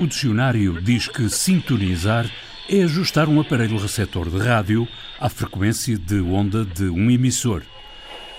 O 0.00 0.06
dicionário 0.06 0.80
diz 0.80 1.08
que 1.08 1.28
sintonizar 1.28 2.24
é 2.70 2.82
ajustar 2.84 3.28
um 3.28 3.38
aparelho 3.38 3.76
receptor 3.76 4.30
de 4.30 4.38
rádio 4.38 4.88
à 5.20 5.28
frequência 5.28 5.98
de 5.98 6.18
onda 6.22 6.64
de 6.64 6.84
um 6.84 7.10
emissor. 7.10 7.62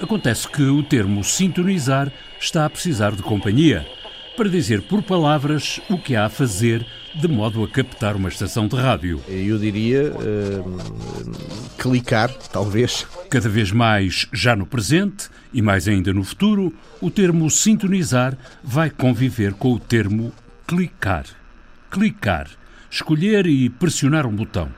Acontece 0.02 0.48
que 0.48 0.64
o 0.64 0.82
termo 0.82 1.24
sintonizar 1.24 2.12
está 2.40 2.66
a 2.66 2.70
precisar 2.70 3.12
de 3.12 3.22
companhia 3.22 3.86
para 4.36 4.50
dizer 4.50 4.82
por 4.82 5.04
palavras 5.04 5.80
o 5.88 6.00
que 6.00 6.16
há 6.16 6.26
a 6.26 6.30
fazer 6.30 6.84
de 7.14 7.28
modo 7.28 7.64
a 7.64 7.68
captar 7.68 8.16
uma 8.16 8.30
estação 8.30 8.68
de 8.68 8.76
rádio. 8.76 9.22
Eu 9.28 9.60
diria 9.60 10.14
uh, 10.14 11.78
clicar, 11.78 12.34
talvez. 12.52 13.06
Cada 13.30 13.48
vez 13.48 13.72
mais, 13.72 14.28
já 14.34 14.56
no 14.56 14.66
presente 14.66 15.30
e 15.54 15.62
mais 15.62 15.88
ainda 15.88 16.12
no 16.12 16.24
futuro, 16.24 16.74
o 17.00 17.12
termo 17.12 17.52
sintonizar 17.52 18.36
vai 18.64 18.90
conviver 18.90 19.54
com 19.54 19.74
o 19.74 19.80
termo 19.80 20.34
clicar. 20.66 21.41
Clicar, 21.92 22.48
escolher 22.90 23.46
e 23.46 23.70
pressionar 23.70 24.26
um 24.26 24.34
botão. 24.34 24.70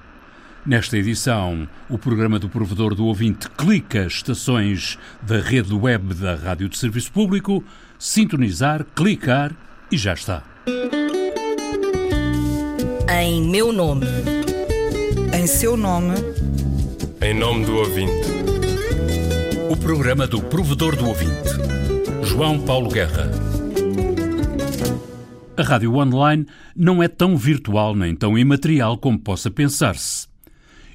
Nesta 0.65 0.97
edição, 0.97 1.69
o 1.87 1.95
programa 1.95 2.39
do 2.39 2.49
provedor 2.49 2.95
do 2.95 3.05
ouvinte 3.05 3.47
clica 3.51 4.07
estações 4.07 4.97
da 5.21 5.37
rede 5.37 5.75
web 5.75 6.15
da 6.15 6.33
Rádio 6.33 6.67
de 6.67 6.75
Serviço 6.75 7.11
Público, 7.11 7.63
sintonizar, 7.99 8.83
clicar 8.95 9.55
e 9.91 9.97
já 9.97 10.13
está. 10.13 10.41
Em 13.21 13.47
meu 13.47 13.71
nome. 13.71 14.07
Em 15.39 15.45
seu 15.45 15.77
nome. 15.77 16.15
Em 17.21 17.33
nome 17.35 17.63
do 17.63 17.75
ouvinte. 17.75 18.27
O 19.69 19.77
programa 19.77 20.25
do 20.25 20.41
provedor 20.41 20.95
do 20.95 21.09
ouvinte. 21.09 21.51
João 22.23 22.59
Paulo 22.59 22.89
Guerra. 22.89 23.29
A 25.63 25.65
rádio 25.65 25.95
online 25.95 26.45
não 26.75 27.01
é 27.01 27.07
tão 27.07 27.37
virtual 27.37 27.95
nem 27.95 28.13
tão 28.13 28.37
imaterial 28.37 28.97
como 28.97 29.17
possa 29.17 29.49
pensar-se. 29.49 30.27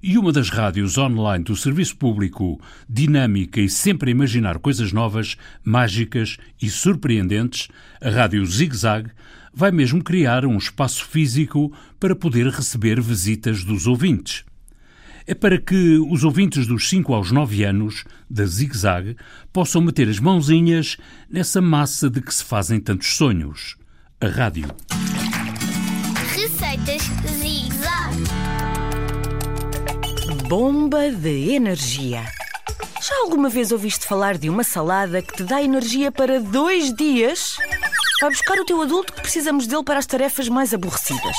E 0.03 0.19
uma 0.19 0.31
das 0.31 0.51
rádios 0.51 0.99
online 0.99 1.43
do 1.43 1.57
serviço 1.57 1.97
público, 1.97 2.61
dinâmica 2.87 3.63
e 3.63 3.71
sempre 3.71 4.11
a 4.11 4.13
imaginar 4.13 4.59
coisas 4.59 4.93
novas, 4.93 5.39
mágicas 5.65 6.37
e 6.61 6.69
surpreendentes, 6.69 7.69
a 7.99 8.11
Rádio 8.11 8.45
Zig 8.45 8.77
Zag, 8.77 9.11
vai 9.55 9.71
mesmo 9.71 10.05
criar 10.05 10.45
um 10.45 10.59
espaço 10.59 11.03
físico 11.07 11.73
para 11.99 12.15
poder 12.15 12.49
receber 12.49 13.01
visitas 13.01 13.65
dos 13.65 13.87
ouvintes. 13.87 14.45
É 15.27 15.35
para 15.35 15.57
que 15.57 15.97
os 16.11 16.25
ouvintes 16.25 16.67
dos 16.67 16.91
5 16.91 17.15
aos 17.15 17.33
9 17.33 17.65
anos 17.65 18.05
da 18.29 18.45
Zig 18.45 18.77
Zag 18.77 19.17
possam 19.51 19.81
meter 19.81 20.11
as 20.11 20.21
mãozinhas 20.21 20.99
nessa 21.31 21.63
massa 21.63 22.11
de 22.11 22.21
que 22.21 22.35
se 22.35 22.45
fazem 22.45 22.79
tantos 22.79 23.17
sonhos. 23.17 23.79
A 24.21 24.27
rádio. 24.27 24.67
Receitas 26.35 27.03
Zig 27.41 27.73
Zag. 27.73 28.17
Bomba 30.49 31.13
de 31.13 31.53
energia. 31.53 32.25
Já 33.01 33.15
alguma 33.23 33.49
vez 33.49 33.71
ouviste 33.71 34.05
falar 34.05 34.37
de 34.37 34.51
uma 34.51 34.65
salada 34.65 35.23
que 35.23 35.37
te 35.37 35.45
dá 35.45 35.63
energia 35.63 36.11
para 36.11 36.41
dois 36.41 36.93
dias? 36.93 37.59
Vai 38.21 38.31
buscar 38.31 38.59
o 38.59 38.65
teu 38.65 38.83
adulto 38.83 39.13
que 39.13 39.23
precisamos 39.23 39.69
dele 39.69 39.85
para 39.85 40.01
as 40.01 40.07
tarefas 40.07 40.49
mais 40.49 40.75
aborrecidas. 40.75 41.37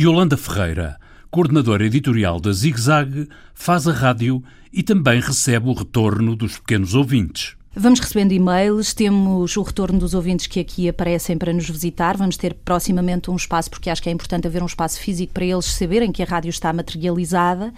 Yolanda 0.00 0.38
Ferreira, 0.38 0.98
coordenadora 1.30 1.84
editorial 1.84 2.40
da 2.40 2.52
Zig 2.54 2.80
Zag, 2.80 3.28
faz 3.52 3.86
a 3.86 3.92
rádio 3.92 4.42
e 4.72 4.82
também 4.82 5.20
recebe 5.20 5.68
o 5.68 5.74
retorno 5.74 6.34
dos 6.34 6.58
pequenos 6.58 6.94
ouvintes. 6.94 7.55
Vamos 7.78 8.00
recebendo 8.00 8.32
e-mails, 8.32 8.94
temos 8.94 9.54
o 9.54 9.62
retorno 9.62 9.98
dos 9.98 10.14
ouvintes 10.14 10.46
que 10.46 10.58
aqui 10.58 10.88
aparecem 10.88 11.36
para 11.36 11.52
nos 11.52 11.68
visitar. 11.68 12.16
Vamos 12.16 12.38
ter 12.38 12.54
proximamente 12.54 13.30
um 13.30 13.36
espaço, 13.36 13.68
porque 13.68 13.90
acho 13.90 14.02
que 14.02 14.08
é 14.08 14.12
importante 14.12 14.46
haver 14.46 14.62
um 14.62 14.66
espaço 14.66 14.98
físico 14.98 15.34
para 15.34 15.44
eles 15.44 15.66
saberem 15.66 16.10
que 16.10 16.22
a 16.22 16.26
rádio 16.26 16.48
está 16.48 16.72
materializada. 16.72 17.74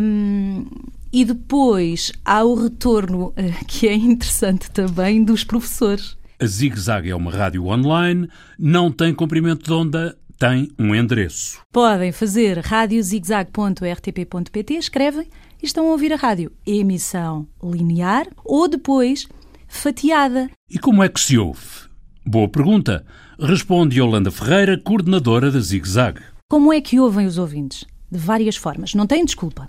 Um, 0.00 0.66
e 1.12 1.24
depois 1.24 2.12
há 2.24 2.44
o 2.44 2.54
retorno, 2.54 3.32
eh, 3.34 3.50
que 3.66 3.88
é 3.88 3.94
interessante 3.94 4.70
também, 4.70 5.24
dos 5.24 5.42
professores. 5.42 6.16
A 6.40 6.46
Zig 6.46 6.78
Zag 6.78 7.10
é 7.10 7.16
uma 7.16 7.32
rádio 7.32 7.66
online, 7.66 8.28
não 8.56 8.92
tem 8.92 9.12
comprimento 9.12 9.64
de 9.64 9.72
onda, 9.72 10.16
tem 10.38 10.70
um 10.78 10.94
endereço. 10.94 11.58
Podem 11.72 12.12
fazer 12.12 12.58
radiozigzag.rtp.pt, 12.58 14.74
escrevem 14.74 15.26
e 15.64 15.66
estão 15.66 15.88
a 15.88 15.92
ouvir 15.92 16.12
a 16.12 16.16
rádio. 16.16 16.52
Emissão 16.66 17.48
linear 17.62 18.26
ou 18.44 18.68
depois 18.68 19.26
fatiada. 19.66 20.50
E 20.68 20.78
como 20.78 21.02
é 21.02 21.08
que 21.08 21.18
se 21.18 21.38
ouve? 21.38 21.88
Boa 22.24 22.46
pergunta. 22.50 23.02
Responde 23.40 23.98
Yolanda 23.98 24.30
Ferreira, 24.30 24.78
coordenadora 24.78 25.50
da 25.50 25.58
Zig 25.58 25.88
Zag. 25.88 26.20
Como 26.50 26.70
é 26.70 26.82
que 26.82 27.00
ouvem 27.00 27.26
os 27.26 27.38
ouvintes? 27.38 27.86
De 28.10 28.18
várias 28.18 28.56
formas. 28.56 28.94
Não 28.94 29.06
têm 29.06 29.24
desculpa. 29.24 29.66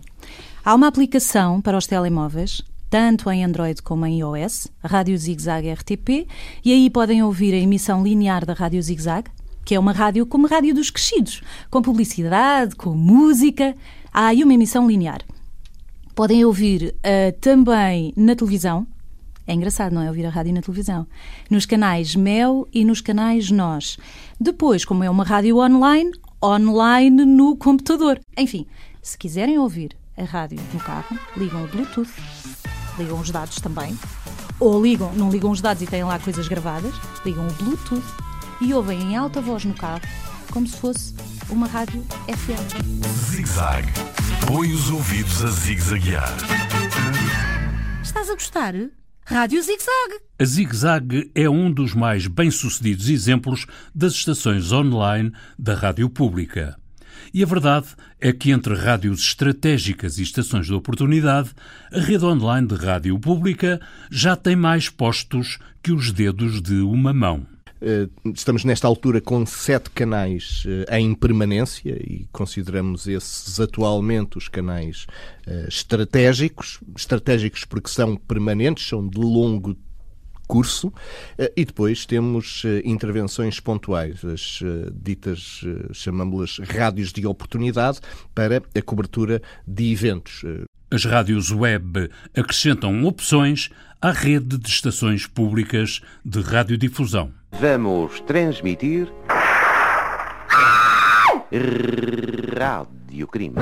Há 0.66 0.76
uma 0.76 0.88
aplicação 0.88 1.62
para 1.62 1.78
os 1.78 1.88
telemóveis, 1.88 2.62
tanto 2.90 3.32
em 3.32 3.46
Android 3.46 3.82
como 3.82 4.06
em 4.06 4.20
iOS, 4.20 4.68
a 4.84 4.90
Rádio 4.90 5.18
ZigZag 5.18 5.72
RTP, 5.72 6.28
e 6.64 6.74
aí 6.74 6.90
podem 6.90 7.24
ouvir 7.24 7.54
a 7.54 7.58
emissão 7.58 8.04
linear 8.04 8.46
da 8.46 8.54
Rádio 8.54 8.82
ZigZag, 8.82 9.30
que 9.64 9.74
é 9.74 9.80
uma 9.80 9.94
rádio 9.94 10.26
como 10.26 10.46
a 10.46 10.50
rádio 10.50 10.76
dos 10.76 10.90
crescidos, 10.90 11.42
com 11.72 11.82
publicidade, 11.82 12.76
com 12.76 12.90
música. 12.90 13.74
Há 14.12 14.28
aí 14.28 14.44
uma 14.44 14.54
emissão 14.54 14.86
linear. 14.86 15.22
Podem 16.16 16.46
ouvir 16.46 16.96
uh, 17.00 17.38
também 17.42 18.14
na 18.16 18.38
televisão. 18.38 18.88
É 19.46 19.54
engraçado, 19.54 19.94
não 19.94 20.02
é? 20.02 20.08
Ouvir 20.08 20.26
a 20.26 20.30
rádio 20.30 20.54
na 20.54 20.62
televisão. 20.62 21.06
Nos 21.50 21.66
canais 21.66 22.16
Mel 22.16 22.66
e 22.74 22.86
nos 22.86 23.02
canais 23.02 23.52
Nós. 23.52 23.98
Depois, 24.40 24.86
como 24.86 25.04
é 25.04 25.10
uma 25.10 25.26
rádio 25.26 25.58
online, 25.58 26.10
online 26.42 27.26
no 27.26 27.58
computador. 27.58 28.18
Enfim, 28.38 28.66
se 29.02 29.18
quiserem 29.18 29.60
ouvir 29.60 29.92
a 30.18 30.24
rádio 30.24 30.58
no 30.74 30.80
carro, 30.80 31.20
ligam 31.36 31.66
o 31.66 31.68
Bluetooth, 31.68 32.10
ligam 32.98 33.20
os 33.20 33.30
dados 33.30 33.58
também, 33.58 33.94
ou 34.58 34.82
ligam, 34.82 35.12
não 35.16 35.30
ligam 35.30 35.52
os 35.52 35.60
dados 35.60 35.84
e 35.84 35.86
têm 35.86 36.06
lá 36.06 36.18
coisas 36.18 36.48
gravadas, 36.48 36.96
ligam 37.26 37.46
o 37.46 37.54
Bluetooth 37.62 38.08
e 38.62 38.74
ouvem 38.74 39.02
em 39.02 39.18
alta 39.18 39.42
voz 39.42 39.66
no 39.66 39.74
carro, 39.74 40.02
como 40.50 40.66
se 40.66 40.78
fosse 40.78 41.14
uma 41.50 41.68
rádio 41.68 42.04
FM. 42.28 43.06
Zig 43.32 43.48
Zag. 43.48 43.88
Põe 44.48 44.74
os 44.74 44.90
ouvidos 44.90 45.44
a 45.44 45.48
zigue-zaguear. 45.48 46.36
Estás 48.02 48.30
a 48.30 48.34
gostar? 48.34 48.74
Rádio 49.26 49.62
Zig 49.62 49.82
Zag. 49.82 50.24
A 50.40 50.46
Zig 50.46 50.76
Zag 50.76 51.32
é 51.36 51.50
um 51.50 51.72
dos 51.72 51.94
mais 51.94 52.28
bem-sucedidos 52.28 53.10
exemplos 53.10 53.66
das 53.94 54.14
estações 54.14 54.72
online 54.72 55.32
da 55.58 55.76
rádio 55.76 56.10
pública. 56.10 56.76
E 57.34 57.44
a 57.44 57.46
verdade 57.46 57.88
é 58.20 58.32
que 58.32 58.52
entre 58.52 58.76
rádios 58.76 59.20
estratégicas 59.20 60.18
e 60.18 60.24
estações 60.24 60.68
de 60.68 60.74
oportunidade, 60.74 61.52
a 61.92 62.00
rede 62.00 62.26
online 62.26 62.68
de 62.68 62.76
rádio 62.76 63.20
pública 63.20 63.80
já 64.10 64.36
tem 64.36 64.56
mais 64.56 64.90
postos 64.90 65.60
que 65.84 65.92
os 65.92 66.12
dedos 66.12 66.62
de 66.62 66.82
uma 66.82 67.14
mão. 67.14 67.46
Eh, 67.82 68.08
estamos 68.34 68.64
nesta 68.64 68.88
altura 68.88 69.20
com 69.20 69.46
sete 69.46 69.90
canais 69.90 70.64
eh, 70.66 71.00
em 71.00 71.14
permanência 71.14 71.92
e 71.92 72.26
consideramos 72.32 73.06
esses 73.08 73.60
atualmente 73.60 74.38
os 74.38 74.48
canais 74.48 75.06
eh, 75.46 75.66
estratégicos. 75.68 76.80
Estratégicos 76.96 77.66
porque 77.66 77.90
são 77.90 78.16
permanentes, 78.16 78.88
são 78.88 79.06
de 79.08 79.20
longo 79.20 79.76
curso 80.48 80.94
e 81.58 81.66
depois 81.66 82.06
temos 82.06 82.62
intervenções 82.84 83.60
pontuais, 83.60 84.24
as 84.24 84.60
ditas, 84.94 85.62
chamamos-las 85.92 86.60
rádios 86.60 87.12
de 87.12 87.26
oportunidade, 87.26 88.00
para 88.36 88.58
a 88.58 88.82
cobertura 88.84 89.42
de 89.68 89.92
eventos. 89.92 90.44
As 90.92 91.04
rádios 91.04 91.50
web 91.50 92.12
acrescentam 92.38 93.06
opções 93.06 93.72
à 94.00 94.12
rede 94.12 94.60
de 94.60 94.70
estações 94.70 95.26
públicas 95.26 96.00
de 96.24 96.40
radiodifusão. 96.40 97.34
Vamos 97.60 98.20
transmitir. 98.22 99.12
Rádio 102.58 103.28
Crime. 103.28 103.56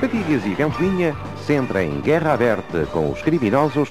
Patilhas 0.00 0.44
e 0.44 0.54
Ventoinha, 0.54 1.14
sempre 1.46 1.84
em 1.84 2.00
guerra 2.00 2.32
aberta 2.32 2.86
com 2.86 3.12
os 3.12 3.22
criminosos, 3.22 3.90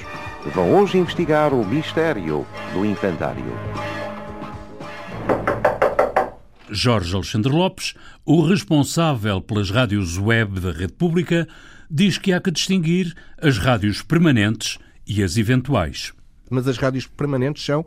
vão 0.54 0.76
hoje 0.76 0.98
investigar 0.98 1.54
o 1.54 1.66
mistério 1.66 2.46
do 2.74 2.86
infantário. 2.86 3.93
Jorge 6.74 7.16
Alexandre 7.16 7.52
Lopes, 7.52 7.94
o 8.26 8.42
responsável 8.42 9.40
pelas 9.40 9.70
rádios 9.70 10.18
web 10.18 10.60
da 10.60 10.72
rede 10.72 10.94
pública, 10.94 11.48
diz 11.90 12.18
que 12.18 12.34
há 12.34 12.42
que 12.42 12.50
distinguir 12.50 13.14
as 13.40 13.60
rádios 13.60 14.02
permanentes 14.02 14.80
e 15.08 15.22
as 15.22 15.38
eventuais. 15.38 16.12
Mas 16.50 16.68
as 16.68 16.78
rádios 16.78 17.08
permanentes 17.08 17.64
são 17.64 17.86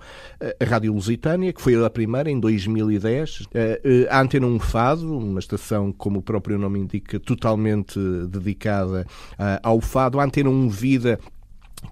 a 0.61 0.65
Rádio 0.65 0.93
Lusitânia, 0.93 1.53
que 1.53 1.61
foi 1.61 1.85
a 1.85 1.91
primeira 1.91 2.31
em 2.31 2.41
2010, 2.41 3.43
a 4.09 4.21
Antena 4.21 4.47
1 4.47 4.59
Fado, 4.59 5.19
uma 5.19 5.39
estação, 5.39 5.93
como 5.93 6.21
o 6.21 6.23
próprio 6.23 6.59
nome 6.59 6.81
indica, 6.81 7.21
totalmente 7.21 7.99
dedicada 8.29 9.07
ao 9.63 9.81
fado, 9.81 10.19
a 10.19 10.25
Antena 10.25 10.51
1 10.51 10.69
Vida, 10.69 11.21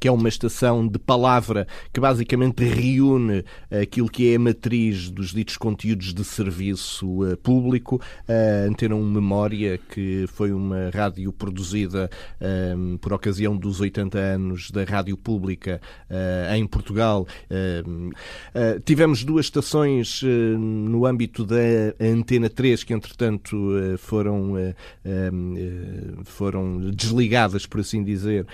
que 0.01 0.09
é 0.09 0.13
uma 0.13 0.29
estação 0.29 0.87
de 0.87 0.99
palavra 0.99 1.67
que 1.93 2.01
basicamente 2.01 2.65
reúne 2.65 3.45
aquilo 3.71 4.09
que 4.09 4.33
é 4.33 4.37
a 4.37 4.39
matriz 4.39 5.11
dos 5.11 5.33
ditos 5.33 5.57
conteúdos 5.57 6.13
de 6.13 6.25
serviço 6.25 7.23
uh, 7.23 7.37
público. 7.37 8.01
A 8.29 8.67
uh, 8.67 8.71
Antena 8.71 8.95
1 8.95 9.05
Memória, 9.05 9.79
que 9.79 10.27
foi 10.29 10.53
uma 10.53 10.91
rádio 10.93 11.33
produzida 11.33 12.11
por 13.01 13.13
ocasião 13.13 13.57
dos 13.57 13.81
80 13.81 14.19
anos 14.19 14.71
da 14.71 14.85
rádio 14.85 15.17
pública 15.17 15.81
em 16.55 16.67
Portugal. 16.67 17.27
tivemos 18.85 19.25
duas 19.25 19.47
estações 19.47 20.23
no 20.23 21.07
âmbito 21.07 21.45
da 21.45 21.57
Antena 22.01 22.49
3, 22.49 22.85
que 22.85 22.93
entretanto 22.93 23.57
foram, 23.99 24.55
foram 26.25 26.91
desligadas, 26.91 27.67
por 27.67 27.81
assim 27.81 28.03
dizer, 28.03 28.47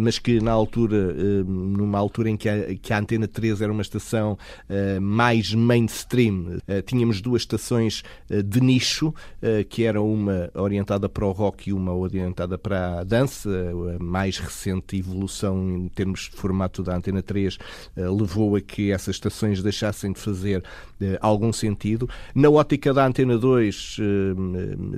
mas 0.00 0.18
que 0.26 0.40
na 0.40 0.50
altura, 0.50 0.96
eh, 0.96 1.44
numa 1.46 2.00
altura 2.00 2.30
em 2.30 2.36
que 2.36 2.48
a, 2.48 2.74
que 2.74 2.92
a 2.92 2.98
Antena 2.98 3.28
3 3.28 3.60
era 3.60 3.70
uma 3.70 3.80
estação 3.80 4.36
eh, 4.68 4.98
mais 4.98 5.54
mainstream, 5.54 6.58
eh, 6.66 6.82
tínhamos 6.82 7.20
duas 7.20 7.42
estações 7.42 8.02
de 8.28 8.60
nicho, 8.60 9.14
que 9.68 9.84
era 9.84 10.02
uma 10.02 10.50
orientada 10.54 11.08
para 11.08 11.24
o 11.24 11.30
rock 11.30 11.70
e 11.70 11.72
uma 11.72 11.94
orientada 11.94 12.58
para 12.58 13.00
a 13.00 13.04
dança. 13.04 13.48
A 13.96 14.02
mais 14.02 14.38
recente 14.38 14.96
evolução 14.96 15.76
em 15.76 15.88
termos 15.88 16.28
de 16.30 16.36
formato 16.36 16.82
da 16.82 16.96
Antena 16.96 17.22
3 17.22 17.58
levou 17.96 18.56
a 18.56 18.60
que 18.60 18.90
essas 18.90 19.16
estações 19.16 19.62
deixassem 19.62 20.12
de 20.12 20.18
fazer 20.18 20.64
algum 21.20 21.52
sentido. 21.52 22.08
Na 22.34 22.50
ótica 22.50 22.92
da 22.92 23.06
Antena 23.06 23.38
2, 23.38 23.98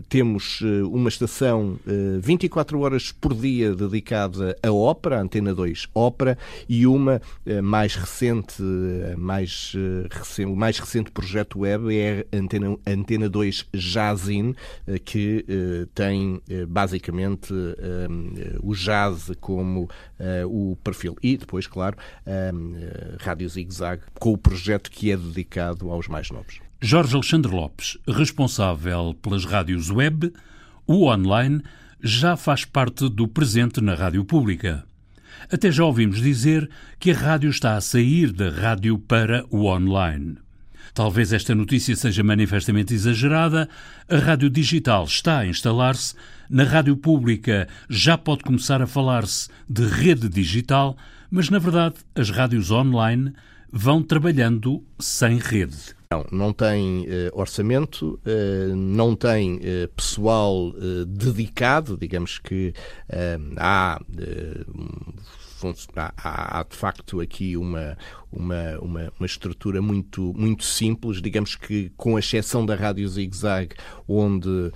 temos 0.09 0.61
uma 0.91 1.09
estação 1.09 1.79
24 2.21 2.81
horas 2.81 3.13
por 3.13 3.35
dia 3.35 3.75
dedicada 3.75 4.57
à 4.63 4.73
ópera, 4.73 5.18
Antena 5.21 5.55
2 5.55 5.89
Ópera, 5.95 6.39
e 6.69 6.87
uma 6.87 7.21
eh, 7.45 7.61
mais 7.61 7.95
recente, 7.95 8.63
eh, 8.63 9.17
mais, 9.17 9.73
eh, 9.77 10.09
recente, 10.11 10.51
o 10.51 10.57
mais 10.57 10.79
recente 10.79 11.11
projeto 11.11 11.61
web 11.61 11.95
é 11.95 12.27
a 12.33 12.37
Antena, 12.37 12.77
Antena 12.87 13.29
2 13.29 13.67
Jazzin, 13.75 14.55
que 15.05 15.45
tem 15.95 16.41
basicamente 16.69 17.53
o 18.63 18.75
jazz 18.75 19.31
como 19.41 19.89
o 20.47 20.77
perfil. 20.83 21.17
E 21.23 21.37
depois, 21.37 21.67
claro, 21.67 21.97
a 22.27 23.23
Rádio 23.23 23.49
Zig 23.49 23.73
Zag, 23.73 24.03
com 24.19 24.33
o 24.33 24.39
projeto 24.39 24.91
que 24.91 25.11
é 25.11 25.17
dedicado 25.17 25.91
aos 25.91 26.09
mais 26.09 26.31
novos. 26.31 26.61
Jorge 26.81 27.15
Alexandre 27.15 27.51
Lopes, 27.51 27.99
responsável 28.07 29.15
pelas 29.21 29.45
rádios 29.45 29.91
web, 29.91 30.33
o 30.87 31.07
online, 31.07 31.61
já 32.01 32.37
faz 32.37 32.65
parte 32.65 33.09
do 33.09 33.27
presente 33.27 33.81
na 33.81 33.95
rádio 33.95 34.25
pública. 34.25 34.88
Até 35.51 35.71
já 35.71 35.85
ouvimos 35.85 36.21
dizer 36.21 36.69
que 36.99 37.11
a 37.11 37.15
rádio 37.15 37.51
está 37.51 37.77
a 37.77 37.81
sair 37.81 38.33
da 38.33 38.51
rádio 38.51 38.99
para 38.99 39.45
o 39.51 39.67
online. 39.67 40.37
Talvez 40.95 41.33
esta 41.33 41.55
notícia 41.55 41.95
seja 41.95 42.23
manifestamente 42.23 42.95
exagerada. 42.95 43.69
A 44.09 44.17
rádio 44.17 44.51
digital 44.51 45.05
está 45.05 45.39
a 45.39 45.47
instalar-se. 45.47 46.15
Na 46.51 46.65
rádio 46.65 46.97
pública 46.97 47.69
já 47.89 48.17
pode 48.19 48.43
começar 48.43 48.83
a 48.83 48.87
falar-se 48.87 49.49
de 49.69 49.85
rede 49.85 50.29
digital, 50.29 50.97
mas 51.31 51.51
na 51.51 51.59
verdade 51.59 51.97
as 52.15 52.31
rádios 52.31 52.71
online 52.71 53.33
vão 53.71 54.03
trabalhando 54.03 54.83
sem 54.99 55.39
rede. 55.39 55.98
Não, 56.11 56.25
não 56.33 56.53
tem 56.55 57.03
uh, 57.03 57.07
orçamento, 57.35 58.19
uh, 58.25 58.75
não 58.75 59.15
tem 59.15 59.57
uh, 59.57 59.89
pessoal 59.95 60.73
dedicado, 61.07 61.99
digamos 61.99 62.39
que 62.39 62.73
há 63.59 64.01
há, 66.17 66.61
há, 66.61 66.63
de 66.63 66.77
facto 66.77 67.21
aqui 67.21 67.57
uma, 67.57 67.97
uma, 68.31 68.79
uma, 68.81 69.13
uma, 69.19 69.27
estrutura 69.27 69.83
muito, 69.83 70.33
muito 70.37 70.65
simples, 70.65 71.21
digamos 71.21 71.57
que 71.57 71.91
com 71.97 72.19
exceção 72.19 72.65
da 72.65 72.75
Rádio 72.75 73.09
Zig 73.09 73.37
Zag, 73.37 73.75
onde 74.07 74.49
uh, 74.49 74.73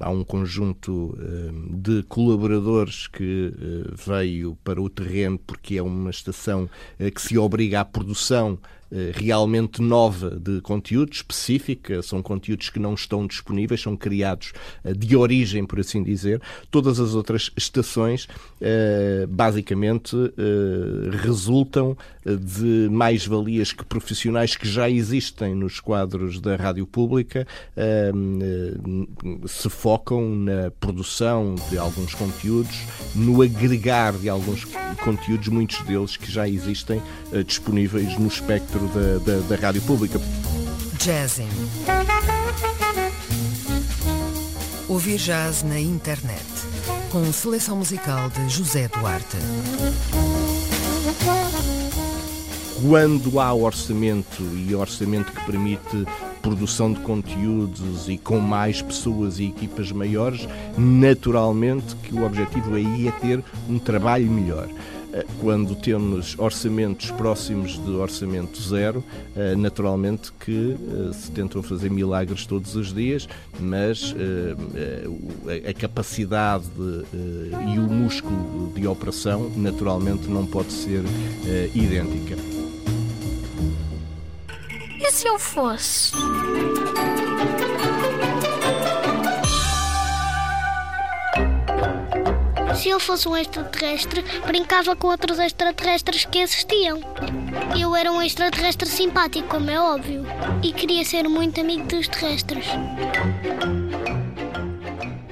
há 0.00 0.10
um 0.10 0.24
conjunto 0.24 1.16
uh, 1.16 1.76
de 1.76 2.02
colaboradores 2.04 3.06
que 3.06 3.52
uh, 3.54 3.94
veio 3.96 4.56
para 4.62 4.80
o 4.80 4.90
terreno 4.90 5.38
porque 5.38 5.76
é 5.76 5.82
uma 5.82 6.10
estação 6.10 6.68
que 7.14 7.20
se 7.20 7.38
obriga 7.38 7.80
à 7.80 7.84
produção 7.84 8.58
eh, 8.62 8.81
realmente 9.14 9.80
nova 9.80 10.38
de 10.38 10.60
conteúdo 10.60 11.12
específica, 11.12 12.02
são 12.02 12.22
conteúdos 12.22 12.68
que 12.68 12.78
não 12.78 12.94
estão 12.94 13.26
disponíveis, 13.26 13.80
são 13.80 13.96
criados 13.96 14.52
eh, 14.84 14.92
de 14.92 15.16
origem, 15.16 15.64
por 15.64 15.80
assim 15.80 16.02
dizer. 16.02 16.40
Todas 16.70 17.00
as 17.00 17.14
outras 17.14 17.50
estações, 17.56 18.28
eh, 18.60 19.26
basicamente, 19.28 20.16
resultam 21.22 21.96
de 22.24 22.88
mais-valias 22.90 23.72
que 23.72 23.84
profissionais 23.84 24.56
que 24.56 24.68
já 24.68 24.88
existem 24.88 25.54
nos 25.54 25.80
quadros 25.80 26.40
da 26.40 26.56
rádio 26.56 26.86
pública 26.86 27.46
se 29.46 29.68
focam 29.68 30.34
na 30.36 30.70
produção 30.70 31.54
de 31.70 31.78
alguns 31.78 32.14
conteúdos, 32.14 32.76
no 33.14 33.42
agregar 33.42 34.12
de 34.14 34.28
alguns 34.28 34.64
conteúdos, 34.64 34.81
muitos 35.48 35.80
deles 35.82 36.16
que 36.16 36.30
já 36.30 36.48
existem 36.48 37.02
disponíveis 37.46 38.18
no 38.18 38.26
espectro 38.28 38.80
da, 38.88 39.18
da, 39.18 39.38
da 39.48 39.56
rádio 39.56 39.82
pública. 39.82 40.20
Jazzing. 40.98 41.48
Ouvir 44.88 45.16
jazz 45.16 45.62
na 45.62 45.80
internet. 45.80 46.44
Com 47.10 47.32
seleção 47.32 47.76
musical 47.76 48.30
de 48.30 48.48
José 48.48 48.88
Duarte. 48.88 49.36
Quando 52.86 53.40
há 53.40 53.54
orçamento 53.54 54.42
e 54.54 54.74
orçamento 54.74 55.32
que 55.32 55.44
permite 55.46 56.06
produção 56.42 56.92
de 56.92 57.00
conteúdos 57.00 58.08
e 58.08 58.18
com 58.18 58.38
mais 58.38 58.82
pessoas 58.82 59.38
e 59.38 59.46
equipas 59.46 59.92
maiores, 59.92 60.46
naturalmente 60.76 61.94
que 61.96 62.14
o 62.14 62.24
objetivo 62.24 62.74
aí 62.74 63.08
é 63.08 63.12
ter 63.12 63.44
um 63.68 63.78
trabalho 63.78 64.30
melhor. 64.30 64.68
Eh, 65.12 65.26
quando 65.40 65.74
temos 65.74 66.38
orçamentos 66.38 67.10
próximos 67.10 67.78
de 67.78 67.90
orçamento 67.90 68.60
zero, 68.60 69.04
eh, 69.36 69.54
naturalmente 69.54 70.32
que 70.32 70.74
eh, 70.74 71.12
se 71.12 71.30
tentam 71.30 71.62
fazer 71.62 71.90
milagres 71.90 72.46
todos 72.46 72.74
os 72.74 72.92
dias, 72.94 73.28
mas 73.60 74.14
a 75.68 75.74
capacidade 75.74 76.66
e 77.12 77.78
o 77.78 77.82
músculo 77.82 78.72
de 78.74 78.86
operação 78.86 79.50
naturalmente 79.56 80.28
não 80.28 80.46
pode 80.46 80.72
ser 80.72 81.02
idêntica. 81.74 82.36
E 85.00 85.10
se 85.10 85.26
eu 85.26 85.38
fosse? 85.38 86.12
Se 92.74 92.88
eu 92.88 92.98
fosse 92.98 93.28
um 93.28 93.36
extraterrestre, 93.36 94.24
brincava 94.46 94.96
com 94.96 95.08
outros 95.08 95.38
extraterrestres 95.38 96.24
que 96.24 96.38
existiam. 96.38 97.00
Eu 97.78 97.94
era 97.94 98.10
um 98.10 98.22
extraterrestre 98.22 98.88
simpático, 98.88 99.48
como 99.48 99.70
é 99.70 99.80
óbvio, 99.80 100.24
e 100.62 100.72
queria 100.72 101.04
ser 101.04 101.28
muito 101.28 101.60
amigo 101.60 101.86
dos 101.86 102.08
terrestres. 102.08 102.66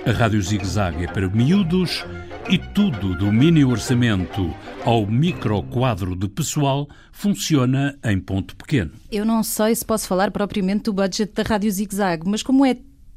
A 0.07 0.13
Rádio 0.13 0.43
Zig 0.43 0.65
Zag 0.67 1.05
é 1.05 1.07
para 1.07 1.29
miúdos 1.29 2.05
e 2.49 2.59
tudo 2.59 3.15
do 3.15 3.33
mini 3.33 3.65
orçamento 3.65 4.53
ao 4.85 5.07
micro 5.07 5.63
quadro 5.63 6.17
de 6.17 6.29
pessoal 6.29 6.89
funciona 7.13 7.99
em 8.05 8.19
ponto 8.19 8.57
pequeno. 8.57 8.91
Eu 9.11 9.25
não 9.25 9.43
sei 9.43 9.75
se 9.75 9.85
posso 9.85 10.09
falar 10.09 10.31
propriamente 10.31 10.85
do 10.85 10.93
budget 10.93 11.33
da 11.33 11.43
Rádio 11.43 11.71
Zig 11.71 11.95
Zag, 11.95 12.29
mas 12.29 12.43
como 12.43 12.67
é 12.67 12.77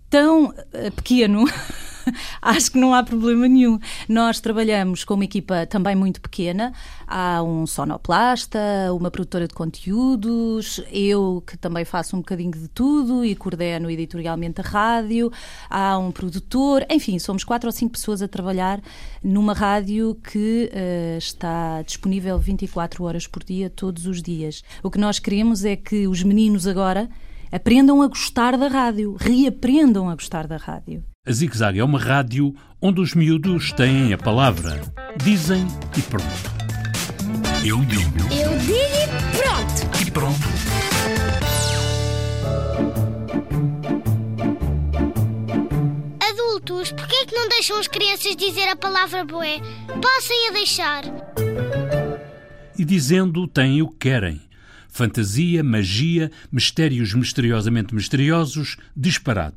tão 0.10 0.50
uh, 0.50 0.92
pequeno. 0.96 1.46
acho 2.42 2.72
que 2.72 2.80
não 2.80 2.94
há 2.94 3.04
problema 3.04 3.48
nenhum. 3.48 3.80
Nós 4.08 4.40
trabalhamos 4.40 5.04
com 5.04 5.14
uma 5.16 5.24
equipa 5.24 5.66
também 5.66 5.96
muito 5.96 6.22
pequena. 6.22 6.74
Há 7.08 7.42
um 7.44 7.66
sonoplasta, 7.66 8.60
uma 8.94 9.12
produtora 9.12 9.48
de 9.48 9.54
conteúdos, 9.54 10.82
eu 10.92 11.44
que 11.46 11.58
também 11.58 11.86
faço 11.86 12.16
um 12.16 12.20
bocadinho 12.20 12.52
de 12.52 12.68
tudo 12.68 13.24
e 13.24 13.36
coordeno 13.36 13.90
editorialmente 13.90 14.62
a 14.62 14.64
rádio. 14.64 15.32
Há 15.70 15.98
um 15.98 16.12
produtor, 16.12 16.86
enfim, 16.90 17.20
somos 17.20 17.44
quatro 17.44 17.68
ou 17.68 17.72
cinco 17.72 17.94
pessoas 17.94 18.22
a 18.22 18.28
trabalhar 18.28 18.82
numa 19.24 19.54
rádio 19.54 20.16
que 20.16 20.70
uh, 20.74 21.18
está 21.18 21.82
disponível 21.82 22.38
24 22.38 23.04
horas 23.04 23.28
por 23.28 23.44
dia, 23.44 23.70
todos 23.70 24.06
os 24.06 24.22
dias. 24.22 24.64
O 24.82 24.92
que 24.92 24.98
nós 24.98 25.20
queremos 25.20 25.64
é 25.66 25.76
que 25.76 26.08
os 26.08 26.24
meninos 26.24 26.68
agora 26.68 27.10
aprendam 27.52 28.02
a 28.02 28.08
gostar 28.08 28.58
da 28.58 28.68
rádio, 28.68 29.16
reaprendam 29.20 30.10
a 30.10 30.16
gostar 30.16 30.48
da 30.48 30.58
rádio. 30.58 31.04
A 31.26 31.32
Zig 31.32 31.56
Zag 31.58 31.80
é 31.80 31.84
uma 31.86 31.98
rádio 31.98 32.54
onde 32.82 33.00
os 33.00 33.14
miúdos 33.14 33.72
têm 33.72 34.12
a 34.12 34.18
palavra, 34.18 34.82
dizem 35.24 35.66
e 35.98 36.02
perguntam. 36.02 36.52
Eu 37.66 37.80
digo 37.86 38.02
Eu 38.30 38.58
digo 38.60 38.76
e 38.76 39.38
pronto. 39.38 40.02
e 40.06 40.12
pronto. 40.12 41.54
Adultos, 46.20 46.92
porquê 46.92 47.16
é 47.16 47.26
que 47.26 47.36
não 47.36 47.48
deixam 47.48 47.78
as 47.80 47.88
crianças 47.88 48.36
dizer 48.36 48.68
a 48.70 48.76
palavra 48.76 49.24
boé? 49.24 49.60
Passem 50.02 50.50
a 50.50 50.52
deixar. 50.52 51.04
E 52.78 52.84
dizendo 52.84 53.48
têm 53.48 53.82
o 53.82 53.88
que 53.88 54.10
querem. 54.10 54.42
Fantasia, 54.90 55.64
magia, 55.64 56.32
mistérios 56.52 57.14
misteriosamente 57.14 57.96
misteriosos, 57.96 58.78
disparate. 58.96 59.56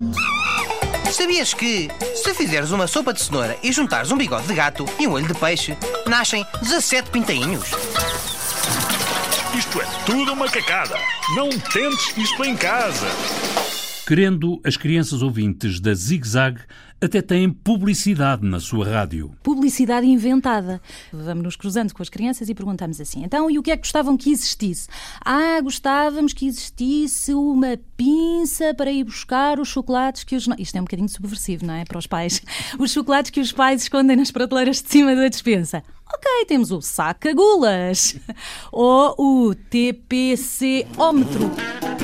Sabias 1.17 1.55
que, 1.55 1.89
se 2.15 2.35
fizeres 2.35 2.73
uma 2.73 2.87
sopa 2.87 3.11
de 3.11 3.23
cenoura 3.23 3.57
e 3.63 3.73
juntares 3.73 4.13
um 4.13 4.19
bigode 4.19 4.47
de 4.47 4.55
gato 4.55 4.85
e 5.01 5.07
um 5.07 5.13
olho 5.13 5.27
de 5.27 5.33
peixe, 5.33 5.75
nascem 6.07 6.45
17 6.61 7.09
pintainhos? 7.09 7.71
Isto 9.57 9.81
é 9.81 9.87
tudo 10.05 10.35
uma 10.35 10.47
cacada. 10.47 10.95
Não 11.35 11.49
tentes 11.49 12.15
isto 12.19 12.45
em 12.45 12.55
casa. 12.55 13.07
Querendo, 14.07 14.61
as 14.63 14.77
crianças 14.77 15.23
ouvintes 15.23 15.81
da 15.81 15.95
Zig 15.95 16.29
Zag 16.29 16.61
até 17.01 17.21
têm 17.21 17.51
publicidade 17.51 18.47
na 18.47 18.59
sua 18.59 18.87
rádio. 18.87 19.35
Publicidade 19.43 20.07
inventada. 20.07 20.81
Vamos 21.13 21.45
nos 21.45 21.57
cruzando 21.57 21.93
com 21.93 22.03
as 22.03 22.09
crianças 22.09 22.49
e 22.49 22.55
perguntamos 22.55 23.01
assim: 23.01 23.25
então, 23.25 23.51
e 23.51 23.59
o 23.59 23.63
que 23.63 23.71
é 23.71 23.77
que 23.77 23.83
gostavam 23.83 24.17
que 24.17 24.31
existisse? 24.31 24.89
Ah, 25.25 25.61
gostávamos 25.61 26.33
que 26.33 26.47
existisse 26.47 27.35
uma 27.35 27.79
pinça 27.97 28.75
para 28.75 28.91
ir 28.91 29.05
buscar 29.05 29.61
os 29.61 29.69
chocolates 29.69 30.25
que 30.25 30.35
os. 30.37 30.49
Isto 30.59 30.77
é 30.77 30.81
um 30.81 30.85
bocadinho 30.85 31.09
subversivo, 31.09 31.67
não 31.67 31.75
é? 31.75 31.85
Para 31.85 31.99
os 31.99 32.07
pais. 32.07 32.43
Os 32.79 32.93
chocolates 32.93 33.31
que 33.31 33.41
os 33.41 33.53
pais 33.53 33.83
escondem 33.83 34.17
nas 34.17 34.31
prateleiras 34.31 34.83
de 34.83 34.91
cima 34.91 35.15
da 35.15 35.29
despensa. 35.29 35.83
Ok, 36.13 36.45
temos 36.47 36.71
o 36.71 36.81
saca-gulas. 36.81 38.17
Ou 38.73 39.15
o 39.19 39.55
TPC-ómetro. 39.55 41.51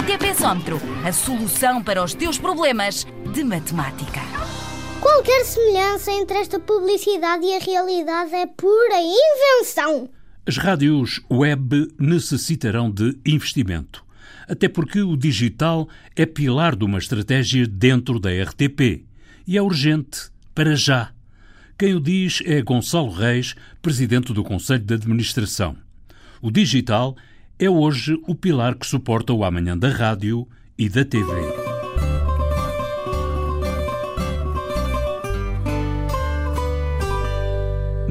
TPSómetro, 0.07 0.81
a 1.07 1.13
solução 1.13 1.83
para 1.83 2.03
os 2.03 2.15
teus 2.15 2.39
problemas 2.39 3.07
de 3.33 3.45
matemática. 3.45 4.32
Qualquer 5.03 5.45
semelhança 5.45 6.13
entre 6.13 6.39
esta 6.39 6.61
publicidade 6.61 7.45
e 7.45 7.57
a 7.57 7.59
realidade 7.59 8.35
é 8.37 8.47
pura 8.47 9.01
invenção. 9.01 10.09
As 10.47 10.57
rádios 10.57 11.21
web 11.29 11.93
necessitarão 11.99 12.89
de 12.89 13.19
investimento. 13.27 14.05
Até 14.49 14.69
porque 14.69 15.03
o 15.03 15.17
digital 15.17 15.89
é 16.15 16.25
pilar 16.25 16.77
de 16.77 16.85
uma 16.85 16.99
estratégia 16.99 17.67
dentro 17.67 18.21
da 18.21 18.31
RTP. 18.31 19.05
E 19.45 19.59
é 19.59 19.63
urgente, 19.63 20.31
para 20.55 20.77
já. 20.77 21.11
Quem 21.77 21.97
o 21.97 22.01
diz 22.01 22.41
é 22.47 22.63
Gonçalo 22.63 23.11
Reis, 23.11 23.57
presidente 23.83 24.33
do 24.33 24.45
Conselho 24.45 24.85
de 24.85 24.95
Administração. 24.95 25.77
O 26.41 26.49
digital 26.49 27.17
é 27.59 27.69
hoje 27.69 28.17
o 28.29 28.37
pilar 28.37 28.77
que 28.77 28.87
suporta 28.87 29.33
o 29.33 29.43
amanhã 29.43 29.77
da 29.77 29.89
rádio 29.89 30.47
e 30.79 30.89
da 30.89 31.05
TV. 31.05 31.62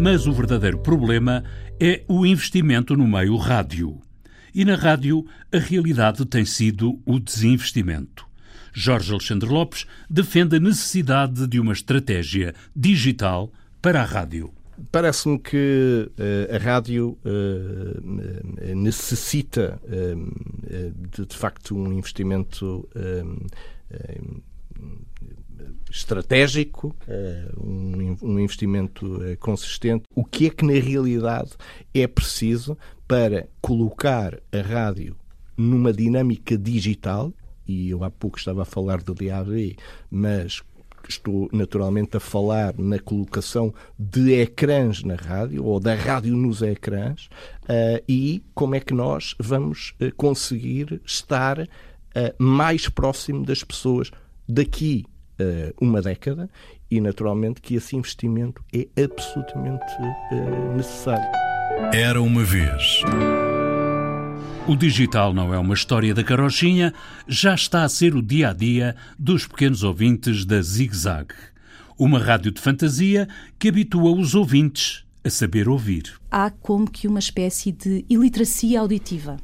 Mas 0.01 0.25
o 0.25 0.33
verdadeiro 0.33 0.79
problema 0.79 1.43
é 1.79 2.03
o 2.07 2.25
investimento 2.25 2.97
no 2.97 3.07
meio 3.07 3.37
rádio. 3.37 4.01
E 4.51 4.65
na 4.65 4.73
rádio, 4.73 5.23
a 5.53 5.59
realidade 5.59 6.25
tem 6.25 6.43
sido 6.43 6.99
o 7.05 7.19
desinvestimento. 7.19 8.25
Jorge 8.73 9.11
Alexandre 9.11 9.47
Lopes 9.47 9.85
defende 10.09 10.55
a 10.55 10.59
necessidade 10.59 11.45
de 11.45 11.59
uma 11.59 11.71
estratégia 11.71 12.55
digital 12.75 13.53
para 13.79 14.01
a 14.01 14.03
rádio. 14.03 14.51
Parece-me 14.91 15.37
que 15.37 16.09
eh, 16.17 16.55
a 16.55 16.57
rádio 16.57 17.15
eh, 17.23 18.73
necessita 18.73 19.79
eh, 19.87 20.15
de, 21.15 21.27
de 21.27 21.35
facto 21.37 21.77
um 21.77 21.93
investimento 21.93 22.89
estratégico, 25.89 26.95
eh, 27.07 27.49
um, 27.57 28.39
investimento 28.39 29.23
eh, 29.23 29.35
consistente. 29.35 30.05
O 30.15 30.23
que 30.23 30.47
é 30.47 30.49
que 30.49 30.65
na 30.65 30.73
realidade 30.73 31.51
é 31.93 32.07
preciso 32.07 32.77
para 33.07 33.47
colocar 33.61 34.39
a 34.51 34.61
rádio 34.61 35.15
numa 35.57 35.91
dinâmica 35.91 36.57
digital? 36.57 37.33
E 37.67 37.89
eu 37.89 38.03
há 38.03 38.09
pouco 38.09 38.37
estava 38.37 38.63
a 38.63 38.65
falar 38.65 39.01
de 39.01 39.13
DAB, 39.13 39.75
mas 40.09 40.61
estou 41.07 41.49
naturalmente 41.51 42.15
a 42.15 42.19
falar 42.19 42.73
na 42.77 42.99
colocação 42.99 43.73
de 43.97 44.33
ecrãs 44.33 45.03
na 45.03 45.15
rádio 45.15 45.65
ou 45.65 45.79
da 45.79 45.95
rádio 45.95 46.35
nos 46.35 46.61
ecrãs 46.61 47.27
eh, 47.67 48.03
e 48.07 48.43
como 48.53 48.75
é 48.75 48.79
que 48.79 48.93
nós 48.93 49.35
vamos 49.39 49.93
conseguir 50.15 51.01
estar 51.05 51.67
mais 52.37 52.89
próximo 52.89 53.45
das 53.45 53.63
pessoas 53.63 54.11
daqui 54.47 55.05
eh, 55.41 55.73
uma 55.81 56.01
década 56.01 56.47
e 56.89 57.01
naturalmente 57.01 57.61
que 57.61 57.73
esse 57.75 57.95
investimento 57.95 58.63
é 58.71 58.87
absolutamente 59.01 59.85
eh, 60.31 60.75
necessário. 60.75 61.25
Era 61.93 62.21
uma 62.21 62.43
vez. 62.43 63.01
O 64.67 64.75
digital 64.75 65.33
não 65.33 65.51
é 65.51 65.57
uma 65.57 65.73
história 65.73 66.13
da 66.13 66.23
carochinha, 66.23 66.93
já 67.27 67.55
está 67.55 67.83
a 67.83 67.89
ser 67.89 68.15
o 68.15 68.21
dia 68.21 68.49
a 68.49 68.53
dia 68.53 68.95
dos 69.17 69.47
pequenos 69.47 69.83
ouvintes 69.83 70.45
da 70.45 70.61
Zig 70.61 70.95
Zag. 70.95 71.33
Uma 71.97 72.19
rádio 72.19 72.51
de 72.51 72.61
fantasia 72.61 73.27
que 73.57 73.69
habitua 73.69 74.11
os 74.11 74.35
ouvintes 74.35 75.03
a 75.23 75.29
saber 75.29 75.67
ouvir. 75.67 76.13
há 76.29 76.49
como 76.49 76.89
que 76.89 77.07
uma 77.07 77.19
espécie 77.19 77.71
de 77.71 78.05
iliteracia 78.09 78.79
auditiva. 78.79 79.37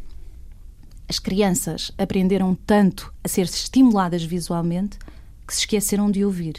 As 1.10 1.20
crianças 1.20 1.92
aprenderam 1.98 2.54
tanto 2.54 3.14
a 3.24 3.28
ser 3.28 3.44
estimuladas 3.44 4.24
visualmente 4.24 4.98
que 5.48 5.54
se 5.54 5.62
esqueceram 5.62 6.12
de 6.12 6.26
ouvir. 6.26 6.58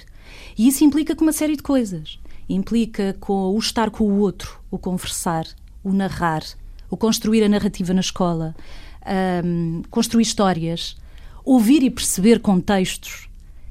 E 0.57 0.67
isso 0.67 0.83
implica 0.83 1.15
com 1.15 1.23
uma 1.23 1.33
série 1.33 1.57
de 1.57 1.63
coisas. 1.63 2.19
Implica 2.49 3.15
com 3.21 3.55
o 3.55 3.59
estar 3.59 3.91
com 3.91 4.05
o 4.05 4.19
outro, 4.19 4.59
o 4.71 4.79
conversar, 4.79 5.47
o 5.85 5.93
narrar, 5.93 6.43
o 6.91 6.97
construir 6.97 7.45
a 7.45 7.49
narrativa 7.49 7.93
na 7.93 8.01
escola, 8.01 8.57
ahm, 9.05 9.83
construir 9.91 10.23
histórias, 10.23 10.97
ouvir 11.45 11.83
e 11.83 11.91
perceber 11.91 12.41
contextos. 12.41 13.29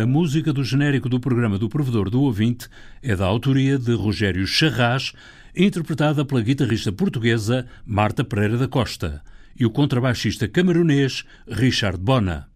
A 0.01 0.05
música 0.05 0.53
do 0.53 0.63
genérico 0.63 1.09
do 1.09 1.19
programa 1.19 1.57
do 1.57 1.67
Provedor 1.67 2.09
do 2.09 2.21
Ouvinte 2.21 2.69
é 3.03 3.17
da 3.17 3.25
autoria 3.25 3.77
de 3.77 3.93
Rogério 3.95 4.47
Charras, 4.47 5.11
interpretada 5.53 6.23
pela 6.23 6.41
guitarrista 6.41 6.89
portuguesa 6.89 7.67
Marta 7.85 8.23
Pereira 8.23 8.57
da 8.57 8.69
Costa 8.69 9.21
e 9.59 9.65
o 9.65 9.69
contrabaixista 9.69 10.47
camerunês 10.47 11.25
Richard 11.47 11.97
Bona. 11.97 12.47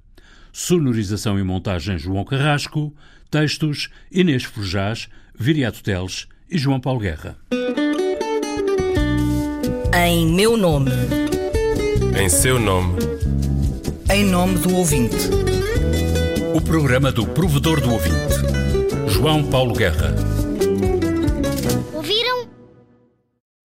Sonorização 0.52 1.38
e 1.38 1.44
montagem 1.44 1.98
João 1.98 2.24
Carrasco, 2.24 2.96
textos 3.30 3.90
Inês 4.12 4.44
Forjás, 4.44 5.10
Viriato 5.38 5.84
Teles 5.84 6.28
e 6.50 6.58
João 6.58 6.80
Paulo 6.80 7.00
Guerra. 7.00 7.36
Em 10.06 10.28
meu 10.28 10.56
nome. 10.56 10.92
Em 12.20 12.30
seu 12.30 12.60
nome. 12.60 13.00
Em 14.12 14.24
nome 14.26 14.60
do 14.60 14.76
ouvinte. 14.76 15.16
O 16.54 16.62
programa 16.62 17.12
do 17.12 17.26
Provedor 17.26 17.82
do 17.82 17.92
Ouvinte. 17.92 18.36
João 19.08 19.44
Paulo 19.44 19.74
Guerra. 19.74 20.33